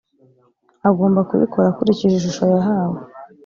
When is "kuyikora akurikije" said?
1.29-2.15